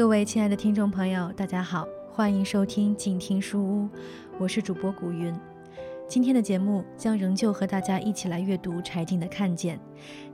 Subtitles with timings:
[0.00, 3.88] 各位亲爱的听众朋友，大家好，欢迎收听静听书屋，
[4.38, 5.30] 我是主播古云。
[6.08, 9.76] 今天的节目将仍旧和大家一起来阅读柴静的《看见》。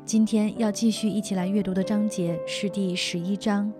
[0.04, 3.72] 今天要继续一起来阅读的章节是第十一章，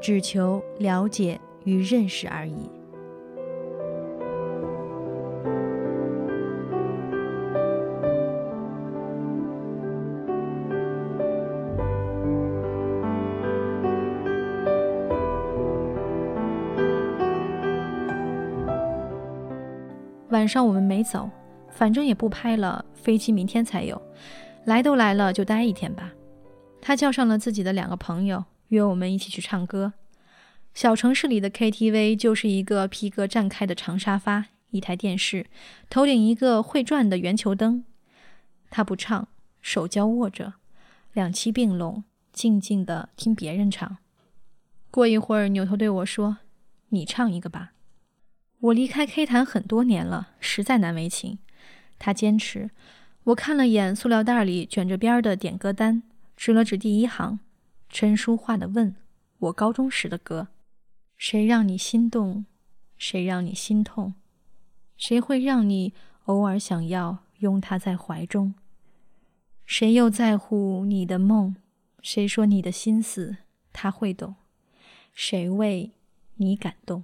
[0.00, 2.68] 只求了解与认识而已。
[20.42, 21.30] 晚上我们没走，
[21.70, 24.02] 反正也不拍了，飞机明天才有。
[24.64, 26.12] 来都来了，就待一天吧。
[26.80, 29.92] 他叫上了自己的两个朋友，约我们一起去唱歌。
[30.74, 35.46] 小城市里的 KTV 就是一个皮革绽开的长沙发，一台电视，
[35.88, 37.84] 头顶一个会转的圆球灯。
[38.68, 39.28] 他不唱，
[39.60, 40.54] 手交握着，
[41.12, 43.98] 两膝并拢，静静地听别人唱。
[44.90, 46.38] 过一会儿，扭头对我说
[46.90, 47.71] ：“你唱一个吧。”
[48.62, 51.40] 我离开 K 坛很多年了，实在难为情。
[51.98, 52.70] 他坚持。
[53.24, 56.04] 我看了眼塑料袋里卷着边的点歌单，
[56.36, 57.40] 指了指第一行
[57.90, 58.92] ：“陈淑桦的《问》，
[59.38, 60.46] 我高中时的歌。
[61.16, 62.46] 谁让你心动？
[62.96, 64.14] 谁让你心痛？
[64.96, 65.92] 谁会让你
[66.26, 68.54] 偶尔想要拥他在怀中？
[69.66, 71.56] 谁又在乎你的梦？
[72.00, 73.38] 谁说你的心思
[73.72, 74.36] 他会懂？
[75.12, 75.90] 谁为
[76.36, 77.02] 你感动？”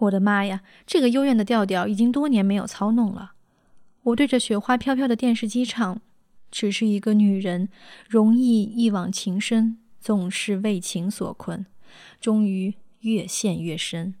[0.00, 3.32] 我的妈呀，这个幽怨的调调已经多年没有操弄了。
[4.02, 6.00] 我对着雪花飘飘的电视机唱
[6.50, 7.68] ：“只是一个女人，
[8.08, 11.66] 容易一往情深，总是为情所困，
[12.20, 14.14] 终于越陷越深。”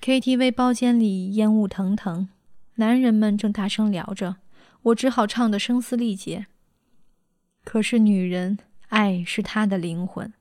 [0.00, 2.28] KTV 包间里烟雾腾腾，
[2.76, 4.36] 男人们正大声聊着，
[4.82, 6.46] 我只好唱得声嘶力竭。
[7.62, 10.32] 可是女人，爱是她的灵魂，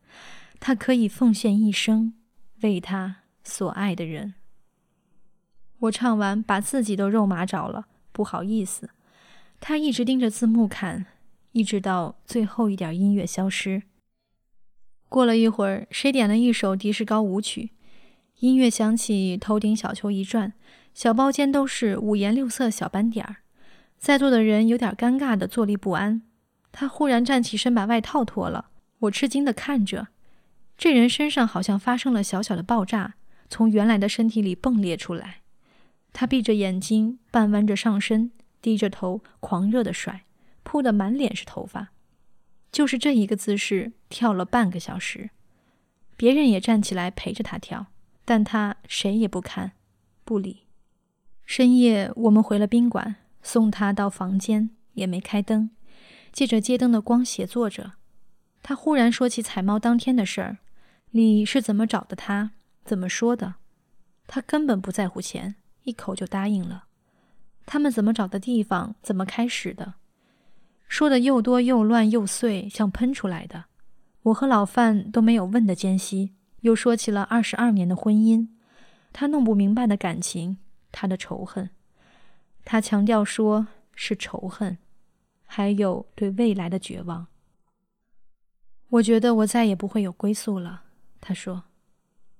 [0.61, 2.13] 她可以奉献一生，
[2.61, 3.17] 为他。
[3.43, 4.35] 所爱的人，
[5.79, 8.89] 我唱完，把自己都肉麻着了，不好意思。
[9.59, 11.05] 他一直盯着字幕看，
[11.51, 13.83] 一直到最后一点音乐消失。
[15.07, 17.71] 过了一会儿，谁点了一首迪士高舞曲？
[18.39, 20.53] 音乐响起，头顶小球一转，
[20.93, 23.37] 小包间都是五颜六色小斑点儿。
[23.97, 26.21] 在座的人有点尴尬的坐立不安。
[26.71, 28.69] 他忽然站起身，把外套脱了。
[28.99, 30.07] 我吃惊的看着，
[30.77, 33.15] 这人身上好像发生了小小的爆炸。
[33.49, 35.41] 从原来的身体里迸裂出来，
[36.13, 40.25] 他闭着眼睛，半弯着上身，低着头，狂热的甩，
[40.63, 41.89] 扑得满脸是头发。
[42.71, 45.31] 就是这一个姿势，跳了半个小时。
[46.15, 47.87] 别人也站起来陪着他跳，
[48.25, 49.71] 但他谁也不看，
[50.23, 50.67] 不理。
[51.45, 55.71] 深夜，我们回了宾馆，送他到房间，也没开灯，
[56.31, 57.93] 借着街灯的光写作着。
[58.61, 60.57] 他忽然说起采猫当天的事儿，
[61.11, 62.51] 你是怎么找的他。
[62.89, 63.53] 怎么说的？
[64.25, 66.85] 他根本不在乎钱，一口就答应了。
[67.67, 68.95] 他们怎么找的地方？
[69.03, 69.93] 怎么开始的？
[70.87, 73.65] 说的又多又乱又碎，像喷出来的。
[74.23, 78.47] 我和老范都没有问的间隙，又说起了二十二年的婚姻，
[79.13, 80.57] 他弄不明白的感情，
[80.91, 81.69] 他的仇恨。
[82.65, 84.79] 他强调说是仇恨，
[85.45, 87.27] 还有对未来的绝望。
[88.89, 90.85] 我觉得我再也不会有归宿了，
[91.21, 91.65] 他说。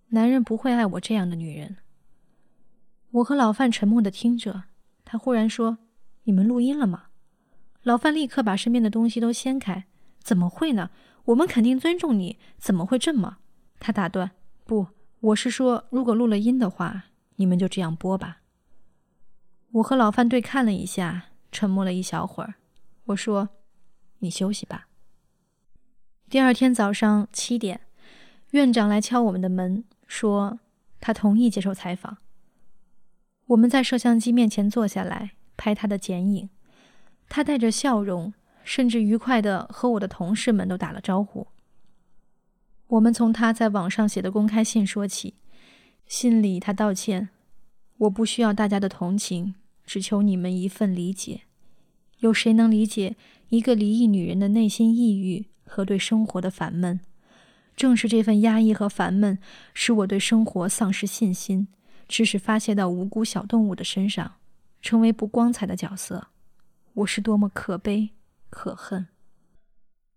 [0.10, 1.78] 男人不会爱我这样的女人。
[3.12, 4.64] 我和老范沉默的听着，
[5.06, 5.80] 他忽然说
[6.26, 7.06] ：“你们录音了吗？”
[7.84, 9.86] 老范立刻把身边的东西都掀开
[10.22, 10.92] ：“怎么会呢？
[11.26, 13.38] 我们肯定尊重你，怎么会这么？”
[13.80, 14.32] 他打断
[14.66, 14.88] ：“不，
[15.20, 17.06] 我是说，如果录了音的话，
[17.36, 18.42] 你们就这样播吧。”
[19.74, 22.56] 我和老范对看了一下，沉默了一小会儿。
[23.06, 23.50] 我说
[24.20, 24.88] ：“你休息吧。”
[26.30, 27.82] 第二天早上七点，
[28.52, 29.84] 院长来敲我们的门。
[30.10, 30.60] 说
[31.00, 32.18] 他同意接受采访。
[33.46, 36.50] 我们在摄像机面前坐下来拍他的剪影，
[37.30, 38.34] 他带着笑容，
[38.64, 41.48] 甚至愉快地和我的同事们都打了招呼。
[42.88, 45.36] 我们从他在网上写的公开信说起，
[46.08, 47.30] 信里他道歉
[48.00, 49.54] ：“我不需要大家的同情，
[49.86, 51.42] 只求你们一份理解。
[52.18, 53.16] 有谁能理解
[53.50, 57.00] 一个离异女人的内心抑郁和对生活的烦闷？”
[57.80, 59.40] 正是这份压抑和烦闷，
[59.74, 61.70] 使我对生活丧失信心，
[62.10, 64.34] 致使发泄到无辜小动物的身上，
[64.82, 66.28] 成为不光彩的角色。
[66.94, 68.10] 我是多么可悲
[68.50, 69.08] 可恨！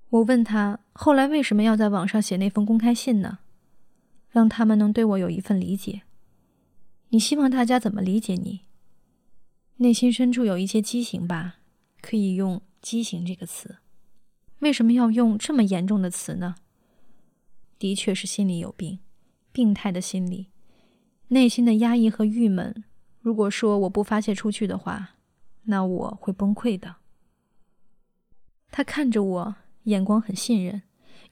[0.09, 3.39] 我问他，后来为什么要在网上写那封公开信呢？
[4.29, 6.03] 让他们能对我有一份理解。
[7.11, 8.63] 你希望大家怎么理解你？
[9.77, 11.59] 内心深处有一些畸形吧，
[12.01, 13.77] 可以用“畸形”这个词。
[14.59, 16.57] 为什么要用这么严重的词呢？
[17.83, 19.01] 的确是心里有病，
[19.51, 20.53] 病态的心理，
[21.31, 22.85] 内心的压抑和郁闷。
[23.19, 25.17] 如果说我不发泄出去的话，
[25.65, 26.95] 那我会崩溃的。
[28.71, 30.83] 他看着我，眼光很信任，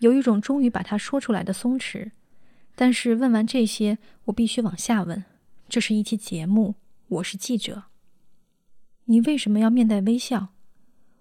[0.01, 2.11] 有一种终于把他说出来的松弛。
[2.75, 5.23] 但是问完这些，我必须往下问。
[5.69, 6.75] 这是一期节目，
[7.07, 7.85] 我是记者。
[9.05, 10.49] 你为什么要面带微笑？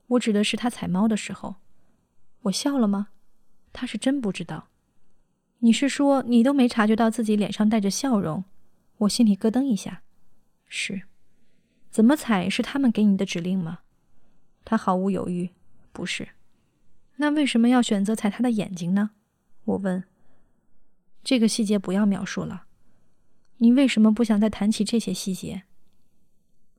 [0.08, 1.58] 我指的是他踩猫的时候，
[2.42, 3.10] 我笑了吗？
[3.72, 4.69] 他是真不知道。
[5.60, 8.44] 你是说你都没察觉到自己脸上带着笑容？
[9.00, 10.04] 我心里咯噔一下。
[10.68, 11.04] 是，
[11.90, 13.80] 怎么踩是他们给你的指令吗？
[14.64, 15.50] 他毫无犹豫，
[15.92, 16.30] 不是。
[17.18, 19.12] 那为什么要选择踩他的眼睛呢？
[19.66, 20.04] 我问。
[21.22, 22.64] 这个细节不要描述了。
[23.58, 25.64] 你为什么不想再谈起这些细节？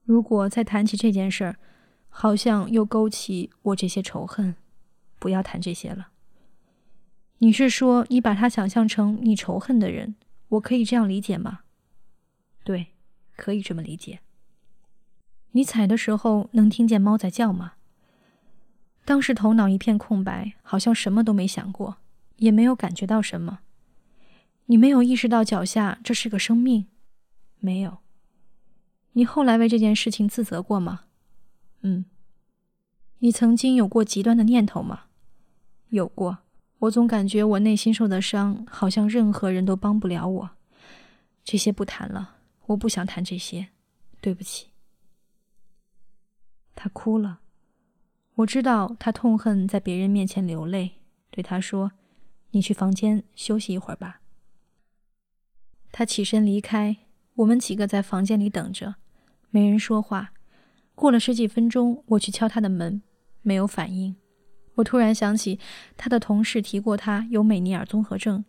[0.05, 1.57] 如果再谈起这件事儿，
[2.09, 4.57] 好像又勾起我这些仇恨。
[5.19, 6.09] 不要谈这些了。
[7.43, 10.15] 你是说你把他想象成你仇恨的人？
[10.49, 11.61] 我可以这样理解吗？
[12.63, 12.89] 对，
[13.35, 14.21] 可以这么理解。
[15.53, 17.73] 你踩的时候能听见猫在叫吗？
[19.07, 21.97] 当时头脑一片空白，好像什么都没想过，
[22.37, 23.61] 也没有感觉到什么。
[24.67, 26.87] 你没有意识到脚下这是个生命，
[27.59, 27.99] 没有。
[29.13, 31.05] 你后来为这件事情自责过吗？
[31.81, 32.05] 嗯。
[33.21, 35.05] 你曾经有过极端的念头吗？
[35.89, 36.39] 有过。
[36.81, 40.51] 我总感觉我内心受的伤，好像任何人都帮不了我。
[41.45, 42.37] 这些不谈了，
[42.67, 43.69] 我不想谈这些。
[44.21, 44.69] 对不起。
[46.75, 47.41] 他哭了。
[48.35, 50.93] 我知道他痛恨在别人面前流泪，
[51.31, 51.93] 对他说
[52.53, 54.21] ：“你去房间休息一会儿吧。”
[55.93, 56.97] 他起身离开，
[57.35, 58.97] 我们几个在房间里等着，
[59.51, 60.33] 没人说话。
[60.95, 63.03] 过了十几分钟，我去敲他的门，
[63.43, 64.17] 没有反应。
[64.81, 65.59] 我突然想起
[65.97, 68.45] 他的同事提过他有美尼尔综合症，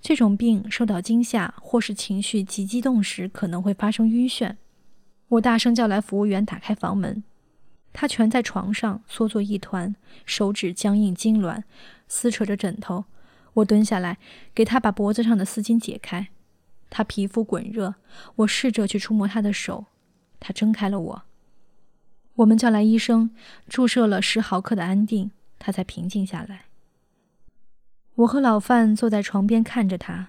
[0.00, 4.56] 这种病受到惊吓或是情绪极激动时可能会发生晕眩。
[5.28, 7.22] 我大声叫来服务员打开房门，
[7.92, 9.94] 他蜷在床上缩作一团，
[10.24, 11.62] 手指僵硬痉挛，
[12.08, 13.04] 撕扯着枕头。
[13.54, 14.18] 我蹲下来
[14.54, 16.28] 给他把脖子上的丝巾解开。
[16.90, 17.94] 他皮肤滚热，
[18.36, 19.86] 我试着去触摸他的手，
[20.38, 21.22] 他睁开了我。
[22.36, 23.30] 我们叫来医生，
[23.68, 25.30] 注射了十毫克的安定，
[25.64, 26.66] 他才平静下来。
[28.16, 30.28] 我和老范坐在床边看着他，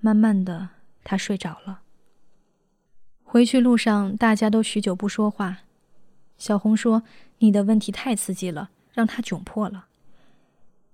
[0.00, 0.70] 慢慢的，
[1.04, 1.82] 他睡着了。
[3.22, 5.58] 回去路上，大家都许久不说话。
[6.38, 7.02] 小红说
[7.40, 9.88] ：“你的问题太刺激了，让他窘迫了。”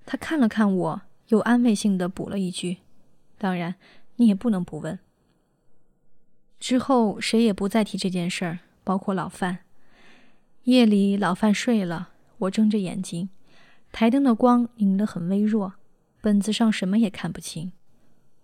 [0.05, 2.79] 他看了看我，又安慰性的补了一句
[3.39, 3.77] ：“当然。”
[4.21, 4.99] 你也不能不问。
[6.59, 9.59] 之后谁也不再提这件事儿，包括老范。
[10.65, 12.09] 夜里老范睡了，
[12.39, 13.31] 我睁着眼睛，
[13.93, 15.75] 台灯的光影得很微弱，
[16.21, 17.73] 本子上什么也看不清。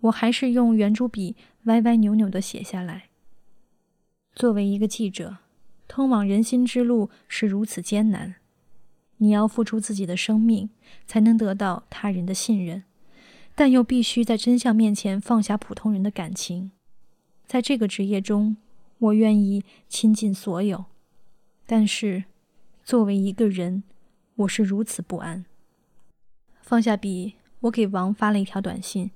[0.00, 3.05] 我还是用圆珠笔歪歪扭扭地写下来。
[4.35, 5.38] 作为一个记者，
[5.87, 8.35] 通往人心之路是如此艰难，
[9.19, 10.70] 你要付出自己的生命，
[11.06, 12.82] 才能得到他人的信任。
[13.55, 16.72] 但又必须在真相面前放下普通人的感情，
[17.46, 18.56] 在这个职业中，
[18.98, 20.86] 我愿意倾尽所有。
[21.65, 22.24] 但是，
[22.84, 23.84] 作为一个人，
[24.36, 25.44] 我是如此不安。
[26.60, 29.10] 放下笔，我给王发了一条短信，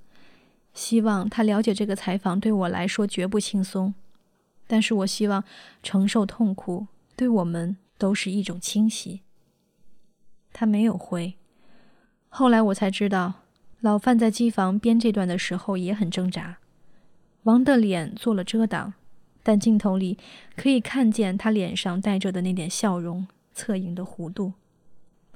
[0.72, 3.94] 希望他了解这个采访对我来说绝不轻松。
[4.66, 5.42] 但是我希望
[5.82, 9.22] 承受痛苦对我们都是一种清洗。
[10.52, 11.34] 他没有回。
[12.28, 13.34] 后来我才知道。
[13.80, 16.58] 老范在机房编这段的时候也很挣扎，
[17.44, 18.94] 王的脸做了遮挡，
[19.44, 20.18] 但镜头里
[20.56, 24.54] 可以看见他脸上带着的那点笑容，侧影的弧度。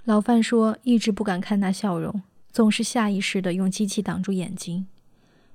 [0.04, 4.86] 老范说，一直不敢看那笑容，总是下意识地用机器挡住眼睛。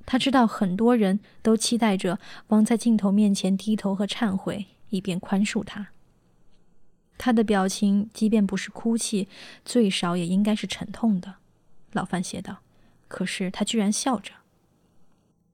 [0.06, 5.88] 他知道很多人都期待着王在镜头面前低头和忏悔，以便宽恕他。
[7.18, 9.28] 他的表情，即便不是哭泣，
[9.66, 11.36] 最少也应该是沉痛的。
[11.92, 12.60] 老范写道。
[13.10, 14.34] 可是他居然笑着。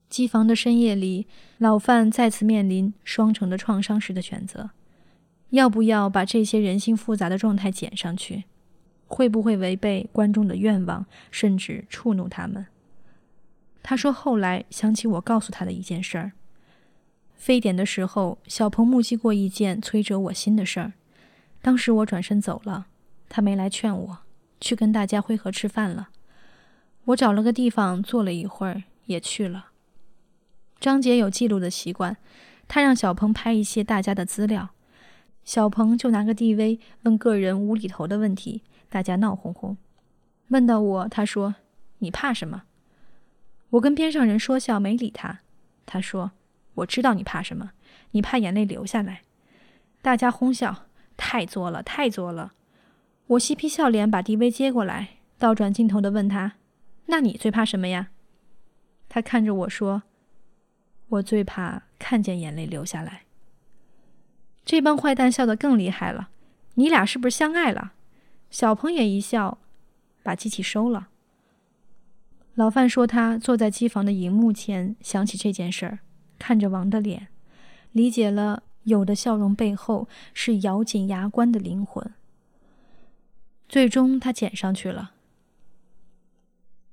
[0.10, 1.28] 机房的深夜里，
[1.60, 4.72] 老范再次面临双重的创伤时的选择：
[5.52, 8.46] 要不要把这些人性复杂的状态剪上去？
[9.14, 12.66] 会不会违背观众的愿望，甚至触怒他们？
[13.84, 16.32] 他说：“后来想起我告诉他的一件事儿。
[17.36, 20.94] 非典的时候，小鹏目击过一件摧折我心的事儿。
[21.62, 22.88] 当时我转身走了，
[23.30, 24.18] 他没来劝我，
[24.60, 26.10] 去跟大家会合吃饭了。”
[27.06, 29.68] 我找了个地方坐了一会儿，也去了。
[30.80, 32.18] 张杰有记录的习惯，
[32.68, 34.70] 他让小鹏拍一些大家的资料，
[35.44, 38.64] 小鹏就拿个 DV 问个人无厘头的问题，
[38.94, 39.76] 大家闹哄哄。
[40.50, 41.56] 问到我，他说
[41.98, 42.66] ：“你怕什么？”
[43.72, 45.40] 我跟边上人说笑，没理他。
[45.84, 46.34] 他说
[46.76, 47.72] ：“我知道你怕什么，
[48.12, 49.24] 你怕眼泪流下来。”
[50.04, 50.86] 大家哄笑，
[51.18, 52.54] 太作了，太作了。
[53.26, 56.54] 我嬉皮笑脸把 DV 接过来，倒转镜头的问他
[57.08, 58.10] ：“那你最怕什么呀？”
[59.10, 60.04] 他看着我说
[61.10, 63.24] ：“我最怕看见眼泪流下来。”
[64.64, 66.30] 这帮坏蛋笑得更厉害了。
[66.76, 67.94] 你俩是不是相爱了？
[68.54, 69.58] 小鹏也一笑，
[70.22, 71.10] 把机器收了。
[72.54, 76.00] 老范说他坐在机房的荧幕前，想起这件事儿，
[76.38, 77.30] 看着王的脸，
[77.94, 82.14] 理解了有的笑容背后是咬紧牙关的灵魂。
[83.68, 85.14] 最终他剪上去了。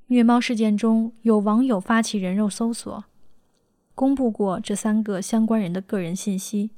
[0.07, 3.05] 虐猫事件中有网友发起人肉搜索，
[3.95, 6.71] 公布过这三个相关人的个人信息。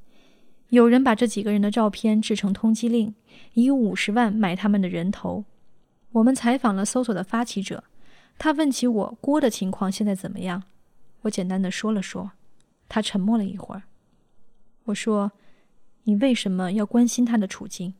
[0.72, 3.14] 有人把这几个人的照片制成通缉令，
[3.52, 5.44] 以五十万买他们的人头。
[6.12, 7.84] 我们采访了搜索的发起者，
[8.38, 10.62] 他问起我郭的情况现在怎么样，
[11.20, 12.32] 我简单的说了说。
[12.88, 13.82] 他沉默了一会儿。
[14.84, 15.32] 我说
[16.04, 17.92] ：“你为什么要关心他的处境？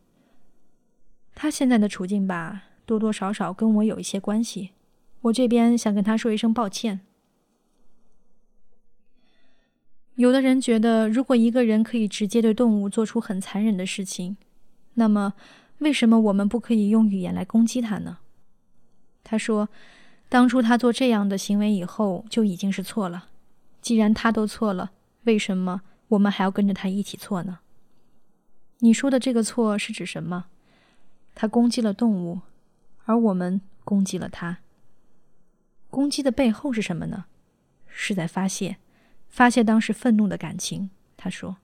[1.35, 4.71] 他现在的处境吧，多多少少跟我有一些关系。
[5.21, 7.01] 我这边想跟他说一声抱歉。”
[10.17, 14.37] 有的人觉得，如果一个人可以直接对动物做出很残忍的事情，
[14.95, 15.33] 那么
[15.79, 18.19] 为什么我们不可以用语言来攻击他呢？
[19.25, 19.69] 他说
[20.29, 23.29] ：“当初他做这样的行为以后就已经是错了。
[23.81, 24.93] 既然他都错了，
[25.25, 27.61] 为什么我们还要跟着他一起错呢？”
[28.81, 30.47] 你说的这个错是指什么？
[31.35, 32.41] 他攻击了动物，
[33.07, 34.59] 而我们攻击了他。
[35.89, 37.25] 攻击的背后是什么呢？
[37.87, 38.77] 是在发泄。
[39.33, 41.57] 发泄当时愤怒的感情，他说。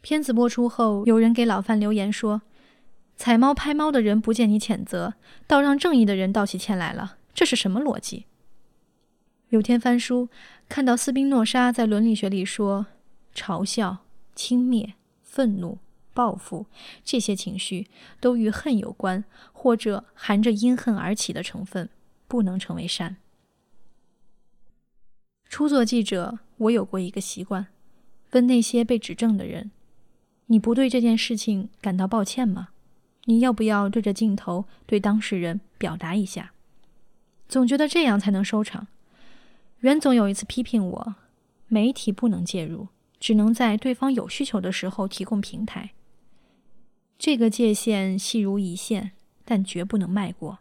[0.00, 2.40] 片子播出后，有人给老范留言说
[3.16, 5.14] ：“踩猫拍猫的人不见你谴责，
[5.48, 8.26] 倒让正义的人道起歉来了，这是什么逻辑？”
[9.50, 10.28] 有天翻书，
[10.68, 12.86] 看到斯宾诺莎在伦理学里说，
[13.34, 13.98] 嘲笑、
[14.36, 14.92] 轻蔑、
[15.24, 15.78] 愤怒、
[16.14, 16.66] 报复
[17.04, 17.88] 这些情绪
[18.20, 21.90] 都与恨有关，或者含着因恨而起的成分，
[22.28, 23.16] 不能成为善。
[25.50, 27.66] 初做记者，我有过一个习惯，
[28.30, 29.72] 问那些被指证的人
[30.46, 32.68] ：“你不对这件事情感到抱歉吗？
[33.24, 36.52] 你要不要对着镜头对当事人表达一下？”
[37.48, 38.86] 总觉得这样才能收场。
[39.80, 41.16] 袁总有一次批评我
[41.66, 42.86] ：“媒体不能介入，
[43.18, 45.90] 只能在对方有需求的时候提供平台。”
[47.18, 49.10] 这个界限细如一线，
[49.44, 50.60] 但绝不能迈过。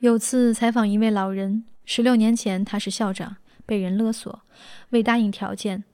[0.00, 1.64] 有次采访一位老人。
[1.90, 4.42] 十六年前，他是校长，被人勒索，
[4.90, 5.84] 未答应条件，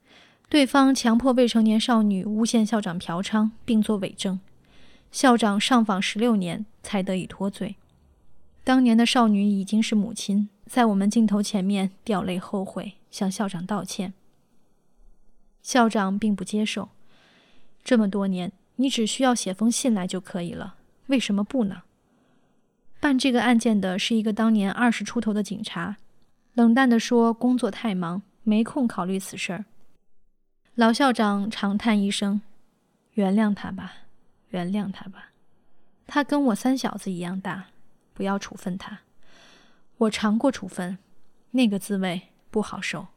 [0.48, 4.40] 对方强迫未成年少女诬陷校长嫖娼，并作伪证，
[5.12, 7.76] 校长上访十六年才得以脱罪。
[8.64, 14.12] 当年的少女已经是母亲，在我们镜头前面掉泪后悔，向校长道歉。
[15.62, 16.88] 校长并不接受。
[17.84, 20.74] 这么多年，你只需要写封信来就可以了，
[21.06, 21.82] 为什么不呢？
[23.04, 25.99] 办这个案件的是一个当年二十出头的警察，
[26.54, 29.66] 冷淡地说：“工作太忙，没空考虑此事儿。”
[30.75, 32.40] 老校长长叹一声
[33.12, 33.92] ：“原谅他吧，
[34.49, 35.32] 原谅他吧，
[36.06, 37.66] 他跟我三小子一样大，
[38.14, 39.00] 不要处分他。
[39.99, 40.96] 我尝过处分，
[41.50, 43.08] 那个滋味不好受。”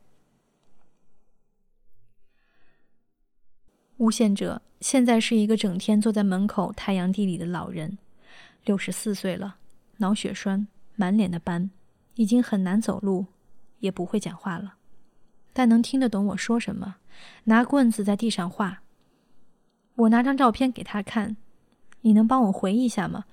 [3.99, 7.97] 诬陷者现在是一个整天坐在门口太阳地里的老人，
[8.65, 9.55] 六十四岁了。
[9.97, 11.69] 脑血栓，满脸的斑，
[12.15, 13.27] 已经很难走路，
[13.79, 14.75] 也不会讲话了，
[15.53, 16.97] 但能听得懂我说什么。
[17.45, 18.83] 拿棍子在地上画。
[19.95, 21.35] 我拿张照片给他看，
[22.01, 23.25] 你能帮我回忆一下吗？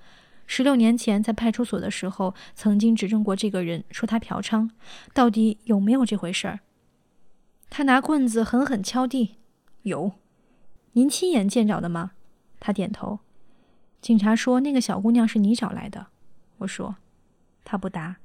[0.47, 4.69] 十六年前在派出所的时候，曾经指证过这个人，说他嫖娼，
[5.13, 6.59] 到底有没有这回事儿？
[7.69, 9.35] 他拿棍子狠狠敲地，
[9.83, 10.13] 有。
[10.93, 12.11] 您亲眼见着的吗？
[12.59, 13.19] 他点头。
[14.01, 16.07] 警察说那个小姑娘是你找来的。
[16.57, 16.95] 我说，
[17.63, 18.17] 他不答，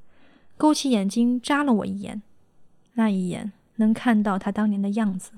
[0.57, 2.23] 勾起眼睛扎了我一眼，
[2.95, 5.33] 那一眼能看到他当年的样子。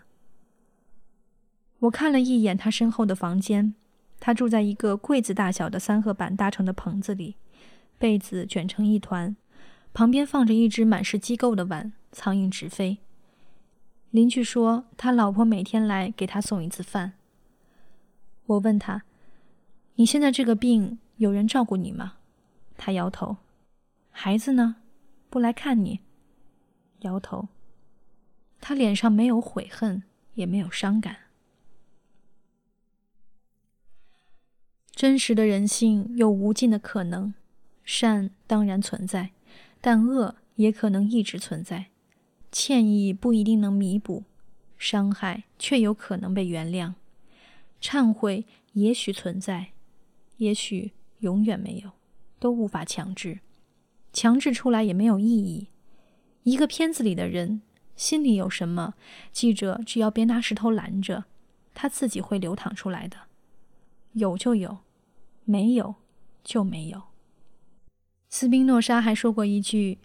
[1.81, 3.75] 我看了一眼他身后的房间，
[4.21, 7.37] 他住在一个柜子大小的三合板搭成的棚子里，
[7.99, 9.35] 被子卷成一团，
[9.93, 12.99] 旁边放着一只满是机构的碗，苍蝇直飞。
[14.11, 17.15] 邻居说他老婆每天来给他送一次饭。
[18.47, 19.03] 我问他
[19.97, 22.15] ：“你现在这个病，有人照顾你吗？”
[22.85, 23.37] 他摇头，
[24.11, 24.75] 孩子呢？
[25.31, 26.01] 不来看你。
[27.03, 27.47] 摇头。
[28.61, 30.03] 他脸上没有悔恨，
[30.35, 31.17] 也没有伤感。
[34.91, 37.33] 真实的人性有无尽的可能，
[37.85, 39.31] 善当然存在，
[39.81, 41.87] 但恶也可能一直存在。
[42.51, 44.25] 歉意不一定能弥补，
[44.77, 46.95] 伤害却有可能被原谅。
[47.81, 49.69] 忏悔也许存在，
[50.39, 51.93] 也许永远没有，
[52.43, 53.39] 都无法强制。
[54.13, 55.69] 强制出来也没有意义。
[56.43, 57.63] 一个片子里的人
[57.95, 58.95] 心里有什么，
[59.31, 61.27] 记者只要别拿石头拦着，
[61.73, 63.17] 他自己会流淌出来的。
[64.15, 64.79] 有就有，
[65.45, 65.95] 没有
[66.43, 67.03] 就没有。
[68.29, 69.99] 斯宾诺莎还说过一句：“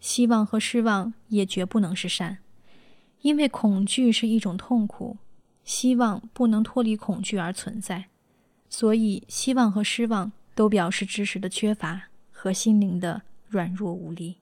[0.00, 2.38] 希望和失望也绝不能是善，
[3.20, 5.18] 因为恐惧是一种痛苦，
[5.62, 8.06] 希望不能脱离恐惧而存在。
[8.70, 14.38] 所以，希望和失望都表示知识的缺乏和心灵的软弱无力。”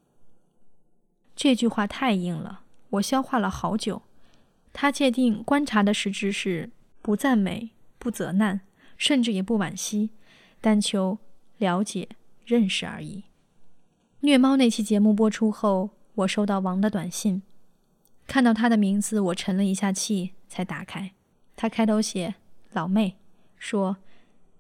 [1.37, 4.03] 这句话太硬了，我消化了好久。
[4.73, 6.71] 他界定观察的实质是
[7.03, 8.63] 不赞美、不责难。
[9.01, 10.11] 甚至也不惋惜，
[10.61, 11.21] 但求
[11.57, 12.07] 了解、
[12.45, 13.25] 认识而已。
[14.21, 17.41] 虐猫那期节目播出后，我收到王的短信，
[18.27, 21.13] 看到他的名字，我沉了一下气，才打开。
[21.57, 22.35] 他开头写
[22.73, 23.17] ：“老妹，
[23.57, 23.97] 说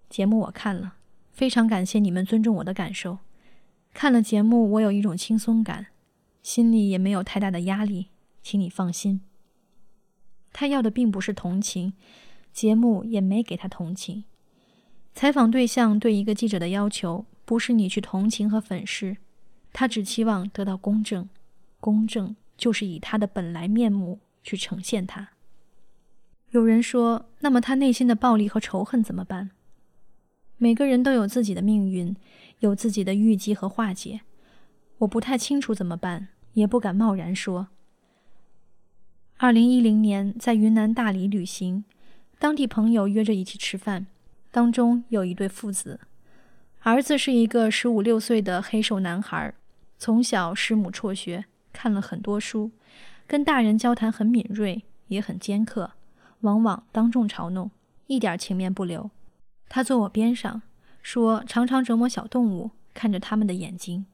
[0.08, 0.94] 节目我看了，
[1.32, 3.18] 非常感谢你们尊重我的感受。
[3.92, 5.86] 看了节目，我有一种轻松感，
[6.42, 8.08] 心里也没有太大的压力，
[8.42, 9.20] 请你放心。”
[10.52, 11.92] 他要的并不是同情，
[12.52, 14.24] 节目也没给他同情。
[15.14, 19.16] 采访对象对一个记者的要求，不是你去同情和粉饰，
[19.72, 21.28] 他只期望得到公正。
[21.78, 25.30] 公正就是以他的本来面目去呈现他。
[26.50, 29.50] 有人说，那么他内心的暴力和仇恨怎么办？
[30.62, 32.14] 每个人都有自己的命运，
[32.58, 34.20] 有自己的预计和化解。
[34.98, 37.68] 我不太清楚怎么办，也不敢贸然说。
[39.38, 41.84] 二零一零年在云南大理旅行，
[42.38, 44.06] 当地朋友约着一起吃饭。
[44.50, 45.98] 当中有一对父子，
[46.80, 49.54] 儿子是一个十五六岁的黑瘦男孩，
[49.96, 52.70] 从小师母辍学，看了很多书，
[53.26, 55.92] 跟大人交谈很敏锐，也很尖刻，
[56.40, 57.70] 往往当众嘲弄，
[58.08, 59.10] 一点情面不留。
[59.70, 60.60] 他坐我边上，
[61.00, 64.04] 说常常折磨小动物，看着他们的眼睛，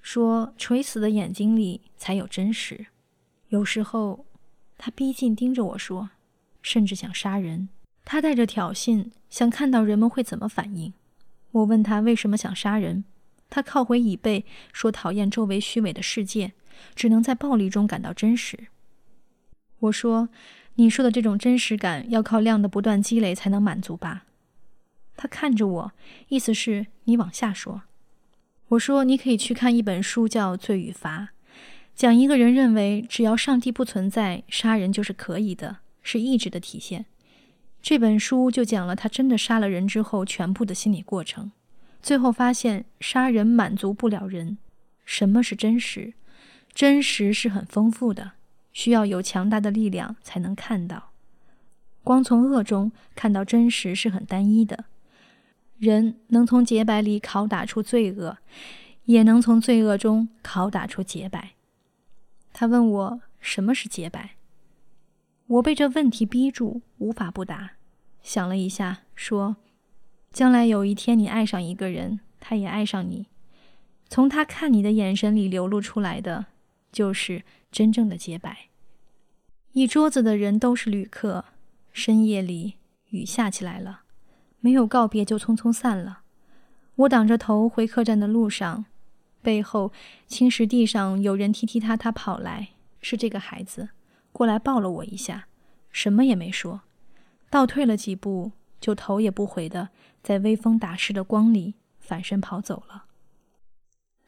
[0.00, 2.86] 说垂死的眼睛里才有真实。
[3.48, 4.24] 有时候，
[4.78, 6.08] 他逼近盯着我说，
[6.62, 7.68] 甚至想杀人。
[8.06, 10.94] 他带着挑衅，想看到人们会怎么反应。
[11.50, 13.04] 我问他为什么想杀人，
[13.50, 16.54] 他靠回椅背，说讨厌周围虚伪的世界，
[16.94, 18.68] 只能在暴力中感到真实。
[19.80, 20.30] 我说
[20.76, 24.24] ：“你说的这种真实感，要靠量的不断积累才能满足吧？”
[25.20, 25.92] 他看着我，
[26.28, 27.82] 意思是你往下说。
[28.68, 31.18] 我说：“你可以去看一本书，叫《罪与罚》，
[31.94, 37.04] 讲一个人认为只要上帝不存在，杀人就是可以的，是意志的体现。”
[37.82, 41.52] 这本书就讲了他真的杀了人之后全部的心理过程，
[42.00, 44.56] 最后发现杀人满足不了人。
[45.04, 46.14] 什么是真实？
[46.72, 48.32] 真实是很丰富的，
[48.72, 51.10] 需要有强大的力量才能看到。
[52.02, 54.86] 光从恶中看到真实是很单一的。
[55.80, 58.36] 人能从洁白里拷打出罪恶，
[59.06, 61.52] 也能从罪恶中拷打出洁白。
[62.52, 64.32] 他问我什么是洁白？
[65.46, 67.72] 我被这问题逼住，无法不答。
[68.22, 69.56] 想了一下，说
[70.30, 73.28] ：“将来有一天你爱上一个人，他也爱上你，
[74.06, 76.44] 从他看你的眼神里流露出来的，
[76.92, 78.68] 就是真正的洁白。”
[79.72, 81.46] 一桌子的人都是旅客。
[81.90, 82.74] 深夜里，
[83.08, 84.02] 雨下起来了，
[84.60, 86.20] 没有告别就匆匆散了。
[86.96, 88.84] 我挡着头回客栈的路上，
[89.42, 89.92] 背后
[90.26, 92.68] 青石地上有人踢踢踏踏跑来，
[93.00, 93.88] 是这个孩子。
[94.32, 95.46] 过来抱了我一下，
[95.90, 96.82] 什么也没说，
[97.48, 99.88] 倒退了几步，就头也不回的
[100.22, 103.04] 在微风打湿的光里反身跑走了。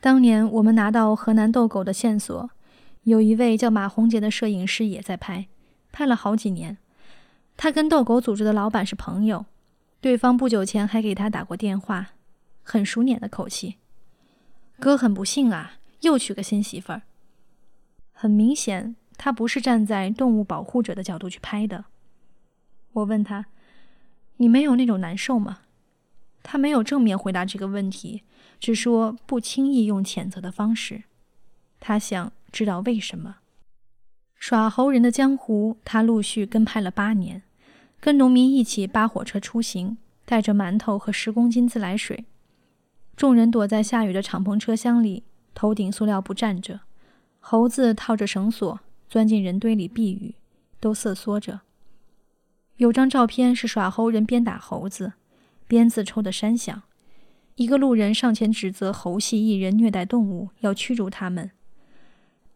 [0.01, 2.51] 当年我们拿到河南斗狗的线索，
[3.05, 5.47] 有一位叫马红杰的摄影师也在拍，
[5.93, 6.79] 拍了好几年。
[7.57, 9.45] 他跟斗狗组织的老板是朋友，
[10.03, 12.11] 对方不久前还给他打过电话，
[12.63, 13.77] 很熟稔的口气
[14.79, 17.03] ：“哥很不幸啊，又娶个新媳妇儿。”
[18.13, 18.97] 很明显。
[19.19, 21.85] 他不是站在动物保护者的角度去拍的。
[22.93, 23.47] 我问他
[24.39, 25.61] ：“你没有那种难受吗？”
[26.43, 28.25] 他没有正面回答这个问题，
[28.59, 31.05] 只说不轻易用谴责的方式。
[31.79, 33.37] 他想知道为什么。
[34.37, 37.43] 耍猴人的江湖，他陆续跟拍了八年，
[38.03, 42.25] 跟农民一起扒火车出行，带着馒头和十公斤自来水。
[43.15, 45.23] 众人躲在下雨的敞篷车厢里，
[45.55, 46.81] 头顶塑料布站着，
[47.39, 48.81] 猴子套着绳索。
[49.09, 50.35] 钻进人堆里避雨，
[50.81, 51.61] 都瑟缩着。
[52.79, 55.13] 有张照片是耍猴人边打猴子，
[55.69, 56.83] 鞭子抽得山响。
[57.57, 61.51] 一个路人上前指责猴系艺人虐待动物，要驱逐他们。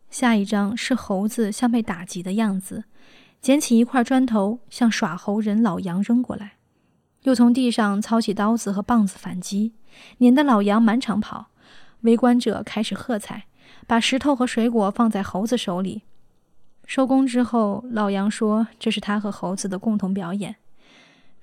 [0.09, 2.85] 下一张是猴子像被打击的样子，
[3.40, 6.57] 捡起一块砖头向耍猴人老杨扔过来，
[7.22, 9.75] 又从地上操起刀子和棒子反击，
[10.18, 11.46] 撵得老杨满场跑。
[12.03, 13.46] 围观者开始喝彩，
[13.87, 16.03] 把石头和水果放在猴子手里。
[16.85, 20.57] 收工之后，老杨说：“这是他和猴子的共同表演。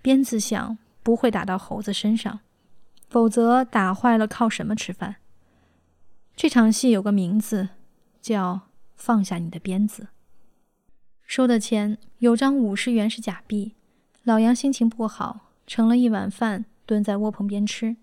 [0.01, 2.39] 鞭子响，不会打到猴子身上，
[3.09, 5.17] 否则打坏了靠什么吃饭？”
[6.35, 7.69] 这场戏有个名字，
[8.21, 8.61] 叫
[8.95, 10.07] “放下你的鞭子”。
[11.25, 13.73] 收的钱有张五十元是假币。
[14.23, 17.97] 老杨心情不好，盛了一碗饭，蹲在窝棚边吃。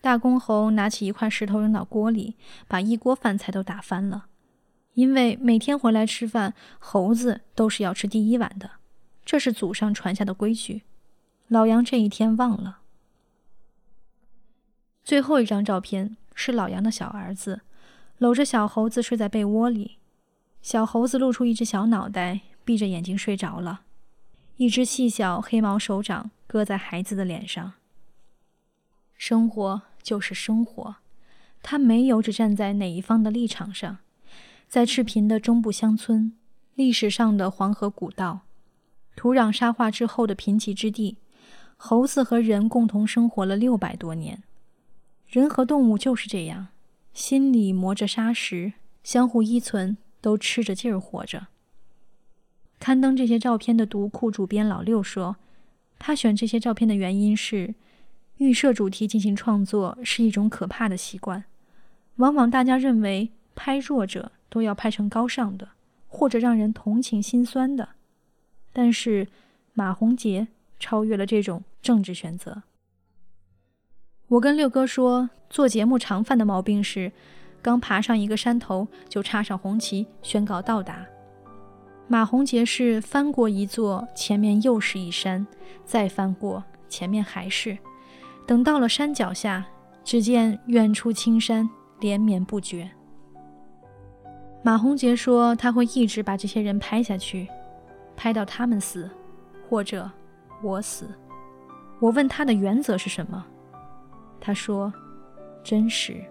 [0.00, 2.36] 大公猴拿起一块石头扔到锅里，
[2.66, 4.26] 把一锅饭菜都打翻了。
[4.94, 8.72] 因为每天回来吃饭，猴子都是要吃第一碗的，
[9.24, 10.82] 这是祖上传下的规矩。
[11.48, 12.80] 老杨这一天忘了。
[15.02, 17.62] 最后一张照片是老杨的小儿子，
[18.18, 19.98] 搂着小猴子睡在被窝里，
[20.62, 23.80] 小猴子露出一只小脑袋，闭着眼睛睡着了，
[24.56, 27.72] 一只细小黑毛手掌搁在孩子的脸上。
[29.16, 30.96] 生活就是生活，
[31.62, 33.98] 他没有只站在哪一方的立场上。
[34.68, 36.32] 在赤贫的中部乡村，
[36.76, 38.40] 历史上的黄河古道，
[39.16, 41.18] 土壤沙化之后的贫瘠之地，
[41.76, 44.42] 猴子和人共同生活了六百多年。
[45.26, 46.68] 人和动物就是这样，
[47.12, 48.72] 心里磨着沙石，
[49.02, 51.48] 相互依存，都吃着劲儿活着。
[52.78, 55.36] 刊登这些照片的读库主编老六说，
[55.98, 57.74] 他选这些照片的原因是，
[58.38, 61.44] 预设主题进行创作是一种可怕的习惯，
[62.16, 64.32] 往往大家认为拍弱者。
[64.52, 65.70] 都要拍成高尚的，
[66.08, 67.88] 或者让人同情心酸的。
[68.70, 69.26] 但是
[69.72, 72.62] 马洪杰超越了这种政治选择。
[74.28, 77.12] 我跟六哥说，做节目常犯的毛病是，
[77.62, 81.06] 刚爬上一个山头就插上红旗宣告到达。
[82.08, 85.46] 马洪杰是翻过一座，前面又是一山，
[85.84, 87.78] 再翻过，前面还是。
[88.44, 89.64] 等到了山脚下，
[90.02, 91.66] 只见远处青山
[92.00, 92.90] 连绵不绝。
[94.62, 97.48] 马洪杰说：“他会一直把这些人拍下去，
[98.16, 99.08] 拍到他们死，
[99.68, 100.10] 或者
[100.62, 101.08] 我死。”
[102.00, 103.44] 我问他的原则是什么，
[104.40, 104.92] 他说
[105.62, 106.22] ：“真实。”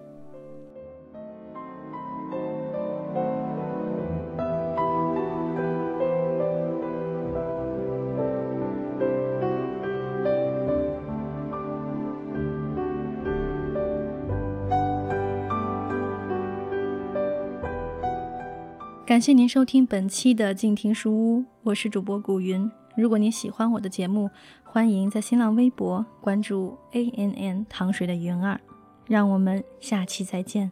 [19.11, 22.71] 感谢您收听本期的静听书屋，我是主播古云。
[22.95, 24.29] 如果您喜欢我的节目，
[24.63, 28.57] 欢迎在新浪微博关注 A N N 糖水的云儿。
[29.07, 30.71] 让我们下期再见。